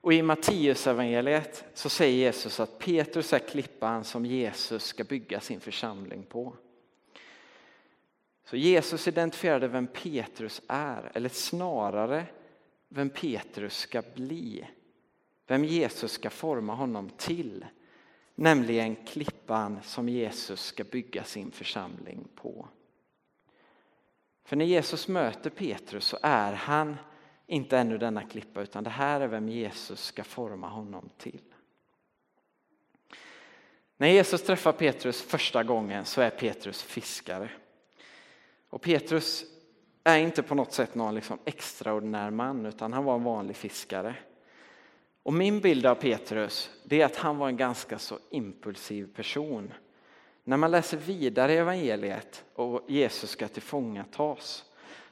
Och 0.05 0.13
i 0.13 0.23
Matteusevangeliet 0.23 1.65
så 1.75 1.89
säger 1.89 2.17
Jesus 2.17 2.61
att 2.61 2.79
Petrus 2.79 3.33
är 3.33 3.39
klippan 3.39 4.05
som 4.05 4.27
Jesus 4.27 4.85
ska 4.85 5.05
bygga 5.05 5.41
sin 5.41 5.61
församling 5.61 6.23
på. 6.23 6.57
Så 8.45 8.57
Jesus 8.57 9.09
identifierade 9.09 9.69
vem 9.69 9.87
Petrus 9.87 10.63
är, 10.69 11.13
eller 11.15 11.29
snarare 11.29 12.27
vem 12.89 13.11
Petrus 13.11 13.77
ska 13.77 14.03
bli 14.15 14.67
vem 15.47 15.65
Jesus 15.65 16.13
ska 16.13 16.31
forma 16.31 16.75
honom 16.75 17.11
till. 17.11 17.67
Nämligen 18.35 18.97
klippan 18.97 19.79
som 19.83 20.09
Jesus 20.09 20.61
ska 20.61 20.85
bygga 20.85 21.25
sin 21.25 21.51
församling 21.51 22.29
på. 22.35 22.69
För 24.45 24.57
när 24.57 24.65
Jesus 24.65 25.09
möter 25.09 25.51
Petrus 25.51 26.05
så 26.05 26.19
är 26.23 26.53
han 26.53 26.97
inte 27.47 27.79
ännu 27.79 27.99
denna 27.99 28.23
klippa 28.23 28.63
utan 28.63 28.85
det 28.85 28.91
här 28.91 29.21
är 29.21 29.29
vem 29.29 29.49
Jesus 29.49 30.05
ska 30.05 30.25
forma 30.25 30.69
honom 30.69 31.11
till. 31.19 31.41
När 33.97 34.09
Jesus 34.09 34.43
träffar 34.43 34.73
Petrus 34.73 35.23
första 35.23 35.63
gången 35.63 36.05
så 36.05 36.21
är 36.21 36.31
Petrus 36.31 36.83
fiskare. 36.83 37.51
Och 38.71 38.83
Petrus 38.83 39.45
är 40.05 40.19
inte 40.19 40.43
på 40.43 40.55
något 40.55 40.73
sätt 40.73 40.95
någon 40.95 41.15
liksom 41.15 41.39
extraordinär 41.45 42.31
man 42.31 42.67
utan 42.67 42.93
han 42.93 43.05
var 43.05 43.15
en 43.15 43.25
vanlig 43.25 43.57
fiskare. 43.57 44.15
Och 45.23 45.33
min 45.33 45.61
bild 45.61 45.87
av 45.87 45.95
Petrus 45.95 46.71
det 46.85 47.01
är 47.01 47.07
att 47.07 47.17
han 47.17 47.39
var 47.39 47.49
en 47.49 47.57
ganska 47.57 47.99
så 47.99 48.19
impulsiv 48.31 49.15
person. 49.15 49.73
När 50.45 50.57
man 50.57 50.71
läser 50.71 50.97
vidare 50.97 51.53
i 51.53 51.57
evangeliet 51.57 52.45
och 52.55 52.85
Jesus 52.89 53.31
ska 53.31 53.49
tillfångatas 53.49 54.65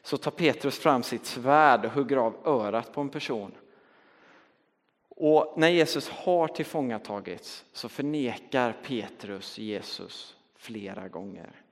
så 0.02 0.16
tar 0.16 0.30
Petrus 0.30 0.78
fram 0.78 1.02
sitt 1.02 1.26
svärd 1.26 1.84
och 1.84 1.92
hugger 1.92 2.16
av 2.16 2.36
örat 2.44 2.92
på 2.92 3.00
en 3.00 3.08
person. 3.08 3.52
Och 5.08 5.54
när 5.56 5.68
Jesus 5.68 6.08
har 6.08 6.48
tillfångatagits 6.48 7.64
så 7.72 7.88
förnekar 7.88 8.72
Petrus 8.72 9.58
Jesus 9.58 10.36
flera 10.56 11.08
gånger. 11.08 11.62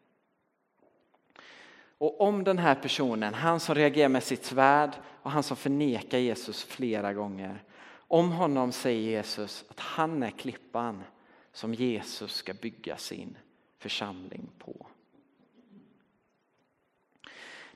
Och 1.99 2.21
om 2.21 2.45
den 2.45 2.59
här 2.59 2.75
personen, 2.75 3.35
han 3.35 3.61
som 3.61 3.75
reagerar 3.75 4.09
med 4.09 4.23
sitt 4.23 4.45
svärd 4.45 4.91
och 5.23 5.31
han 5.31 5.43
som 5.43 5.57
förnekar 5.57 6.19
Jesus 6.19 6.65
flera 6.65 7.13
gånger, 7.13 7.65
om 7.93 8.33
honom 8.33 8.73
säger 8.73 9.11
Jesus 9.11 9.65
att 9.69 9.81
han 9.81 10.23
är 10.23 10.31
klippan 10.31 11.03
som 11.53 11.75
Jesus 11.75 12.35
ska 12.35 12.55
bygga 12.55 12.97
sin 12.97 13.37
församling 13.79 14.51
på. 14.59 14.87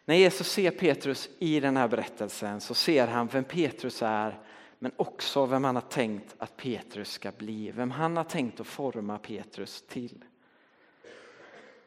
När 0.04 0.14
Jesus 0.14 0.48
ser 0.48 0.70
Petrus 0.70 1.28
i 1.38 1.60
den 1.60 1.76
här 1.76 1.88
berättelsen 1.88 2.60
så 2.60 2.74
ser 2.74 3.06
han 3.06 3.26
vem 3.26 3.44
Petrus 3.44 4.02
är 4.02 4.38
men 4.78 4.92
också 4.96 5.46
vem 5.46 5.64
han 5.64 5.74
har 5.74 5.82
tänkt 5.82 6.34
att 6.38 6.56
Petrus 6.56 7.10
ska 7.10 7.32
bli, 7.32 7.70
vem 7.70 7.90
han 7.90 8.16
har 8.16 8.24
tänkt 8.24 8.60
att 8.60 8.66
forma 8.66 9.18
Petrus 9.18 9.84
till. 9.88 10.24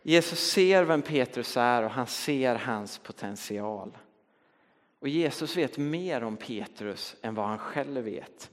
Jesus 0.01 0.51
ser 0.51 0.83
vem 0.83 1.01
Petrus 1.01 1.57
är 1.57 1.83
och 1.83 1.91
han 1.91 2.07
ser 2.07 2.55
hans 2.55 2.97
potential. 2.97 3.97
Och 4.99 5.07
Jesus 5.07 5.57
vet 5.57 5.77
mer 5.77 6.23
om 6.23 6.37
Petrus 6.37 7.15
än 7.21 7.35
vad 7.35 7.47
han 7.47 7.57
själv 7.57 8.03
vet. 8.03 8.51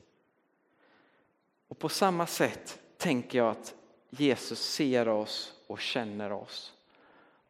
Och 1.69 1.79
på 1.79 1.89
samma 1.89 2.27
sätt 2.27 2.81
tänker 2.97 3.39
jag 3.39 3.51
att 3.51 3.75
Jesus 4.11 4.61
ser 4.61 5.09
oss 5.09 5.53
och 5.67 5.81
känner 5.81 6.33
oss. 6.33 6.74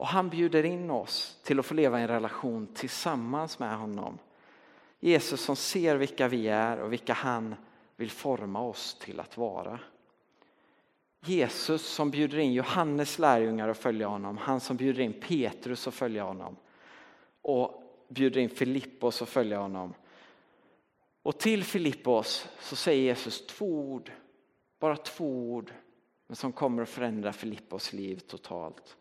Och 0.05 0.09
han 0.09 0.31
bjuder 0.31 0.65
in 0.65 0.91
oss 0.91 1.39
till 1.43 1.59
att 1.59 1.67
få 1.67 1.75
leva 1.75 2.01
i 2.01 2.03
en 2.03 2.09
relation 2.09 2.67
tillsammans 2.75 3.59
med 3.59 3.79
honom. 3.79 4.19
Jesus 5.01 5.41
som 5.41 5.57
ser 5.57 5.97
vilka 5.97 6.29
vi 6.29 6.49
är 6.49 6.81
och 6.81 6.93
vilka 6.93 7.13
han 7.13 7.55
vill 7.97 8.11
forma 8.11 8.61
oss 8.61 8.99
till 9.01 9.21
att 9.21 9.37
vara. 9.37 9.81
Jesus 11.21 11.83
som 11.83 12.11
bjuder 12.11 12.39
in 12.39 12.53
Johannes 12.53 13.19
lärjungar 13.19 13.69
att 13.69 13.79
följa 13.79 14.07
honom, 14.07 14.37
han 14.37 14.61
som 14.61 14.77
bjuder 14.77 15.03
in 15.03 15.21
Petrus 15.21 15.89
att 15.89 15.95
följa 15.95 16.25
honom 16.25 16.57
och 17.43 17.83
bjuder 18.09 18.41
in 18.41 18.51
Filippos 18.51 19.23
att 19.23 19.29
följa 19.29 19.59
honom. 19.59 19.95
Och 21.23 21.39
till 21.39 21.65
Filippos 21.65 22.49
så 22.61 22.77
säger 22.77 23.03
Jesus 23.03 23.47
två 23.47 23.93
ord, 23.93 24.13
bara 24.79 24.97
två 24.97 25.53
ord, 25.53 25.73
men 26.27 26.37
som 26.37 26.53
kommer 26.53 26.83
att 26.83 26.89
förändra 26.89 27.33
Filippos 27.33 27.93
liv 27.93 28.19
totalt. 28.19 28.97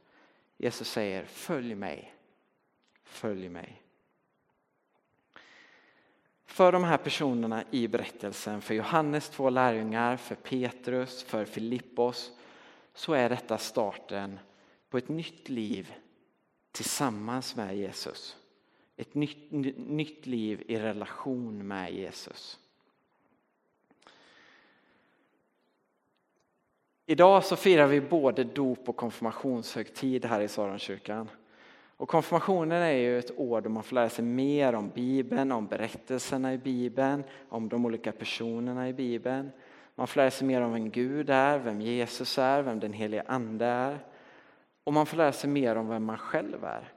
Jesus 0.63 0.89
säger 0.89 1.25
följ 1.25 1.75
mig, 1.75 2.13
följ 3.03 3.50
mig. 3.50 3.82
För 6.46 6.72
de 6.72 6.84
här 6.84 6.98
personerna 6.98 7.63
i 7.72 7.88
berättelsen, 7.88 8.62
för 8.62 8.74
Johannes 8.74 9.29
två 9.29 9.50
lärjungar, 9.50 10.17
för 10.17 10.36
Petrus, 10.36 11.24
för 11.24 11.46
Filippos, 11.46 12.32
så 12.93 13.13
är 13.13 13.29
detta 13.29 13.58
starten 13.58 14.39
på 14.89 14.98
ett 14.98 15.10
nytt 15.10 15.50
liv 15.50 15.93
tillsammans 16.72 17.55
med 17.55 17.77
Jesus. 17.77 18.38
Ett 18.96 19.13
nytt, 19.13 19.51
nytt 19.77 20.25
liv 20.25 20.63
i 20.67 20.77
relation 20.79 21.67
med 21.67 21.93
Jesus. 21.93 22.60
Idag 27.13 27.43
så 27.43 27.55
firar 27.55 27.88
vi 27.88 28.01
både 28.01 28.43
dop 28.43 28.89
och 28.89 28.96
konfirmationshögtid 28.96 30.25
här 30.25 30.41
i 30.41 30.48
Saronkyrkan. 30.48 31.29
Och 31.98 32.10
konfirmationen 32.10 32.82
är 32.82 32.91
ju 32.91 33.20
ett 33.20 33.39
år 33.39 33.62
då 33.62 33.70
man 33.70 33.84
får 33.84 33.96
lära 33.96 34.10
sig 34.10 34.25
mer 34.25 34.75
om 34.75 34.89
Bibeln, 34.89 35.51
om 35.51 35.67
berättelserna 35.67 36.53
i 36.53 36.58
Bibeln, 36.58 37.24
om 37.50 37.70
de 37.70 37.86
olika 37.86 38.12
personerna 38.12 38.89
i 38.89 38.93
Bibeln. 38.93 39.51
Man 39.96 40.08
får 40.08 40.20
lära 40.22 40.32
sig 40.32 40.48
mer 40.48 40.62
om 40.62 40.74
vem 40.74 40.89
Gud 40.89 41.29
är, 41.29 41.60
vem 41.60 41.82
Jesus 41.82 42.38
är, 42.38 42.62
vem 42.62 42.79
den 42.79 42.93
helige 42.93 43.24
Ande 43.27 43.65
är. 43.65 44.00
Och 44.84 44.93
man 44.93 45.05
får 45.05 45.17
lära 45.17 45.32
sig 45.32 45.50
mer 45.50 45.75
om 45.75 45.89
vem 45.89 46.03
man 46.03 46.17
själv 46.17 46.63
är. 46.63 46.91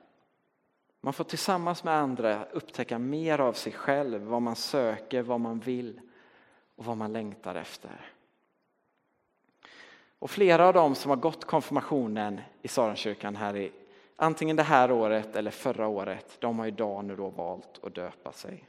Man 1.01 1.13
får 1.13 1.25
tillsammans 1.25 1.85
med 1.85 1.95
andra 1.95 2.45
upptäcka 2.45 2.99
mer 2.99 3.41
av 3.41 3.53
sig 3.53 3.73
själv, 3.73 4.23
vad 4.23 4.43
man 4.43 4.57
söker, 4.57 5.23
vad 5.23 5.41
man 5.41 5.59
vill 5.59 6.01
och 6.77 6.85
vad 6.85 6.97
man 6.97 7.13
längtar 7.13 7.55
efter. 7.55 8.16
Och 10.19 10.31
flera 10.31 10.67
av 10.67 10.75
dem 10.75 10.95
som 10.95 11.09
har 11.11 11.17
gått 11.17 11.45
konfirmationen 11.45 12.41
i 12.63 12.69
Saronkyrkan 12.69 13.37
här 13.37 13.57
i 13.57 13.73
antingen 14.17 14.57
det 14.57 14.63
här 14.63 14.93
året 14.93 15.37
eller 15.37 15.51
förra 15.51 15.89
året, 15.89 16.37
de 16.41 16.59
har 16.59 16.67
idag 16.67 17.05
nu 17.05 17.17
då 17.17 17.29
valt 17.29 17.85
att 17.85 17.95
döpa 17.95 18.33
sig. 18.33 18.65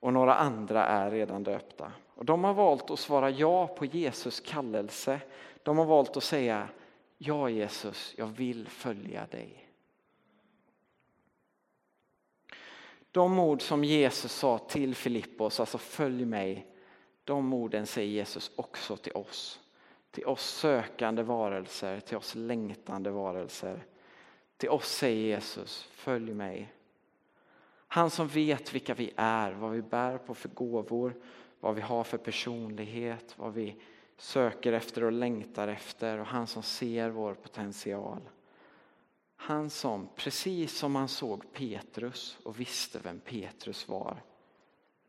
Och 0.00 0.12
några 0.12 0.34
andra 0.34 0.86
är 0.86 1.10
redan 1.10 1.42
döpta. 1.42 1.92
Och 2.14 2.24
de 2.24 2.44
har 2.44 2.54
valt 2.54 2.90
att 2.90 2.98
svara 2.98 3.30
ja 3.30 3.66
på 3.66 3.84
Jesus 3.84 4.40
kallelse. 4.40 5.20
De 5.62 5.78
har 5.78 5.84
valt 5.84 6.16
att 6.16 6.24
säga 6.24 6.68
ja 7.18 7.48
Jesus, 7.48 8.14
jag 8.16 8.26
vill 8.26 8.68
följa 8.68 9.26
dig. 9.26 9.68
De 13.10 13.38
ord 13.38 13.62
som 13.62 13.84
Jesus 13.84 14.32
sa 14.32 14.58
till 14.58 14.94
Filippos, 14.94 15.60
alltså 15.60 15.78
följ 15.78 16.24
mig, 16.24 16.66
de 17.24 17.52
orden 17.52 17.86
säger 17.86 18.08
Jesus 18.08 18.50
också 18.56 18.96
till 18.96 19.12
oss. 19.12 19.60
Till 20.10 20.26
oss 20.26 20.44
sökande 20.44 21.22
varelser, 21.22 22.00
till 22.00 22.16
oss 22.16 22.34
längtande 22.34 23.10
varelser. 23.10 23.84
Till 24.56 24.68
oss 24.68 24.88
säger 24.88 25.26
Jesus, 25.26 25.88
följ 25.92 26.34
mig. 26.34 26.72
Han 27.88 28.10
som 28.10 28.28
vet 28.28 28.74
vilka 28.74 28.94
vi 28.94 29.12
är, 29.16 29.52
vad 29.52 29.70
vi 29.70 29.82
bär 29.82 30.18
på 30.18 30.34
för 30.34 30.48
gåvor, 30.48 31.14
vad 31.60 31.74
vi 31.74 31.80
har 31.80 32.04
för 32.04 32.18
personlighet, 32.18 33.34
vad 33.38 33.54
vi 33.54 33.76
söker 34.16 34.72
efter 34.72 35.04
och 35.04 35.12
längtar 35.12 35.68
efter 35.68 36.18
och 36.18 36.26
han 36.26 36.46
som 36.46 36.62
ser 36.62 37.10
vår 37.10 37.34
potential. 37.34 38.20
Han 39.36 39.70
som, 39.70 40.08
precis 40.16 40.78
som 40.78 40.96
han 40.96 41.08
såg 41.08 41.52
Petrus 41.52 42.38
och 42.42 42.60
visste 42.60 42.98
vem 42.98 43.20
Petrus 43.20 43.88
var, 43.88 44.22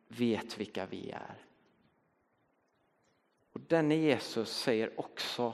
vet 0.08 0.58
vilka 0.58 0.86
vi 0.86 1.12
är. 1.12 1.49
Och 3.60 3.66
denne 3.68 3.96
Jesus 3.96 4.58
säger 4.58 5.00
också 5.00 5.54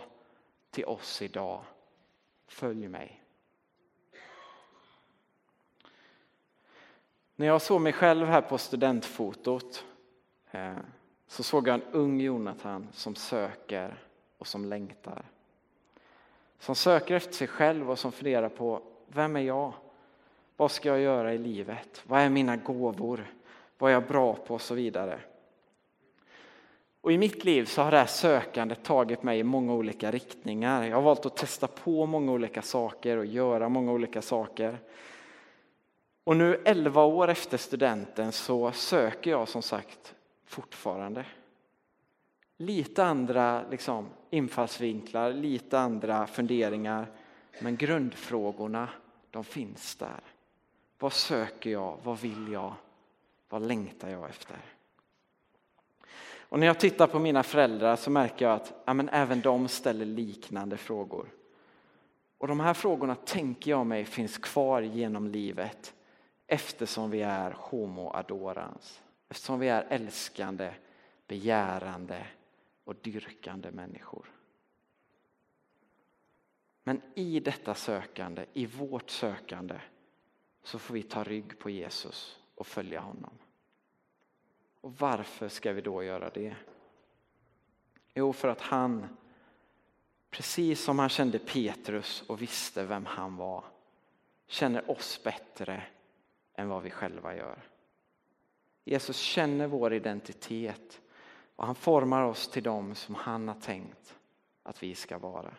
till 0.72 0.86
oss 0.86 1.22
idag, 1.22 1.62
följ 2.48 2.88
mig. 2.88 3.22
När 7.36 7.48
jag 7.48 7.62
såg 7.62 7.82
mig 7.82 7.94
själv 7.94 8.28
här 8.28 8.42
på 8.42 8.58
studentfotot 8.58 9.86
eh, 10.52 10.78
så 11.28 11.44
såg 11.44 11.68
jag 11.68 11.76
en 11.76 11.92
ung 11.92 12.22
Jonathan 12.22 12.88
som 12.94 13.16
söker 13.16 14.04
och 14.38 14.48
som 14.48 14.66
längtar. 14.66 15.26
Som 16.60 16.76
söker 16.76 17.16
efter 17.16 17.34
sig 17.34 17.48
själv 17.48 17.92
och 17.92 18.00
som 18.00 18.12
funderar 18.12 18.50
på, 18.50 18.82
vem 19.08 19.36
är 19.36 19.42
jag? 19.42 19.74
Vad 20.58 20.72
ska 20.72 20.90
jag 20.90 21.00
göra 21.00 21.34
i 21.34 21.38
livet? 21.38 22.04
Vad 22.08 22.22
är 22.22 22.30
mina 22.30 22.56
gåvor? 22.56 23.34
Vad 23.78 23.92
är 23.92 23.94
jag 23.94 24.08
bra 24.08 24.34
på? 24.34 24.54
Och 24.54 24.62
så 24.62 24.76
vidare. 24.76 25.20
Och 27.06 27.12
I 27.12 27.18
mitt 27.18 27.44
liv 27.44 27.66
så 27.66 27.82
har 27.82 27.92
det 27.92 27.98
här 27.98 28.06
sökandet 28.06 28.84
tagit 28.84 29.24
mig 29.24 29.40
i 29.40 29.44
många 29.44 29.74
olika 29.74 30.12
riktningar. 30.12 30.84
Jag 30.84 30.96
har 30.96 31.02
valt 31.02 31.26
att 31.26 31.38
testa 31.38 31.68
på 31.68 32.06
många 32.06 32.32
olika 32.32 32.62
saker 32.62 33.18
och 33.18 33.26
göra 33.26 33.70
många 33.70 33.92
olika 33.92 34.22
saker. 34.22 34.78
Och 36.24 36.38
nu 36.38 36.62
11 36.66 37.04
år 37.04 37.28
efter 37.28 37.58
studenten 37.58 38.32
så 38.32 38.72
söker 38.72 39.32
jag 39.32 39.48
som 39.48 39.62
sagt 39.62 40.16
fortfarande. 40.46 41.26
Lite 42.58 43.04
andra 43.04 43.64
liksom, 43.70 44.10
infallsvinklar, 44.30 45.34
lite 45.34 45.80
andra 45.80 46.28
funderingar. 46.28 47.08
Men 47.60 47.78
grundfrågorna, 47.78 48.90
de 49.32 49.44
finns 49.44 49.96
där. 49.96 50.22
Vad 51.00 51.14
söker 51.14 51.70
jag? 51.70 51.98
Vad 52.04 52.20
vill 52.20 52.52
jag? 52.52 52.74
Vad 53.50 53.62
längtar 53.62 54.10
jag 54.10 54.30
efter? 54.30 54.58
Och 56.56 56.60
när 56.60 56.68
jag 56.68 56.80
tittar 56.80 57.08
på 57.08 57.20
mina 57.20 57.44
föräldrar 57.44 57.96
så 57.96 58.10
märker 58.10 58.46
jag 58.46 58.56
att 58.56 58.74
ja, 58.86 58.94
men 58.94 59.10
även 59.10 59.42
de 59.42 59.68
ställer 59.68 60.06
liknande 60.06 60.78
frågor. 60.78 61.30
Och 62.38 62.48
de 62.48 62.60
här 62.60 62.74
frågorna 62.74 63.16
tänker 63.16 63.72
jag 63.72 63.86
mig 63.86 64.06
finns 64.06 64.38
kvar 64.38 64.82
genom 64.82 65.28
livet 65.28 65.94
eftersom 66.48 67.12
vi 67.12 67.22
är 67.22 67.52
homo 67.52 68.10
adorans. 68.10 69.02
Eftersom 69.30 69.60
vi 69.60 69.68
är 69.68 69.88
älskande, 69.90 70.74
begärande 71.28 72.28
och 72.84 72.96
dyrkande 73.02 73.72
människor. 73.72 74.26
Men 76.84 77.02
i 77.16 77.40
detta 77.40 77.74
sökande, 77.74 78.46
i 78.54 78.66
vårt 78.66 79.10
sökande, 79.10 79.80
så 80.64 80.80
får 80.80 80.94
vi 80.94 81.04
ta 81.04 81.24
rygg 81.24 81.60
på 81.60 81.70
Jesus 81.70 82.40
och 82.56 82.68
följa 82.68 83.00
honom. 83.00 83.38
Och 84.86 84.94
varför 85.00 85.50
ska 85.50 85.74
vi 85.74 85.82
då 85.82 86.04
göra 86.04 86.30
det? 86.30 86.56
Jo, 88.14 88.34
för 88.34 88.48
att 88.48 88.62
han, 88.62 89.18
precis 90.30 90.82
som 90.82 91.00
han 91.00 91.10
kände 91.10 91.40
Petrus 91.40 92.24
och 92.28 92.42
visste 92.42 92.84
vem 92.84 93.06
han 93.06 93.36
var, 93.36 93.64
känner 94.48 94.92
oss 94.92 95.24
bättre 95.24 95.84
än 96.54 96.70
vad 96.70 96.84
vi 96.84 96.90
själva 96.90 97.36
gör. 97.36 97.70
Jesus 98.84 99.18
känner 99.18 99.68
vår 99.68 99.94
identitet 99.94 101.02
och 101.56 101.66
han 101.66 101.76
formar 101.76 102.24
oss 102.24 102.48
till 102.48 102.64
dem 102.64 102.96
som 102.96 103.16
han 103.16 103.48
har 103.48 103.62
tänkt 103.62 104.16
att 104.64 104.84
vi 104.84 104.96
ska 104.96 105.18
vara. 105.18 105.54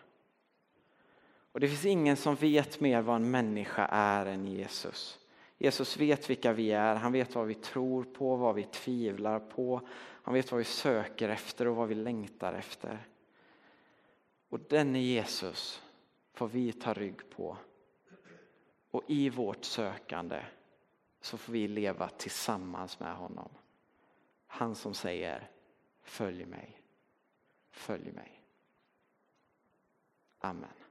Och 1.53 1.61
Det 1.61 1.69
finns 1.69 1.85
ingen 1.85 2.17
som 2.17 2.35
vet 2.35 2.81
mer 2.81 3.01
vad 3.01 3.17
en 3.17 3.31
människa 3.31 3.87
är 3.87 4.27
än 4.27 4.47
Jesus. 4.47 5.26
Jesus 5.59 5.97
vet 5.97 6.31
vilka 6.31 6.53
vi 6.53 6.73
är, 6.73 6.95
han 6.95 7.13
vet 7.13 7.35
vad 7.35 7.47
vi 7.47 7.55
tror 7.55 8.05
på, 8.05 8.37
vad 8.37 8.55
vi 8.55 8.65
tvivlar 8.65 9.41
på. 9.41 9.89
Han 10.23 10.35
vet 10.35 10.53
vad 10.53 10.59
vi 10.59 10.65
söker 10.65 11.29
efter 11.29 11.69
och 11.69 11.77
vad 11.77 11.89
vi 11.89 11.95
längtar 11.95 12.53
efter. 12.53 13.09
Och 14.49 14.61
denne 14.61 15.01
Jesus 15.01 15.83
får 16.33 16.49
vi 16.49 16.73
ta 16.73 16.93
rygg 16.93 17.31
på. 17.31 17.57
Och 18.91 19.03
i 19.07 19.31
vårt 19.31 19.65
sökande 19.65 20.43
så 21.21 21.39
får 21.39 21.53
vi 21.53 21.69
leva 21.69 22.09
tillsammans 22.09 23.01
med 23.01 23.17
honom. 23.17 23.49
Han 24.47 24.75
som 24.75 24.95
säger 24.95 25.51
följ 26.03 26.45
mig, 26.45 26.83
följ 27.71 28.13
mig. 28.13 28.43
Amen. 30.39 30.86